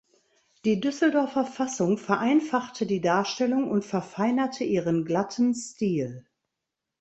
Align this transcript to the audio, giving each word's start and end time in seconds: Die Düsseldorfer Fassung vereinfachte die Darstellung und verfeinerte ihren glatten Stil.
Die 0.65 0.79
Düsseldorfer 0.81 1.45
Fassung 1.45 1.99
vereinfachte 1.99 2.87
die 2.87 3.01
Darstellung 3.01 3.69
und 3.69 3.85
verfeinerte 3.85 4.63
ihren 4.63 5.05
glatten 5.05 5.53
Stil. 5.53 6.25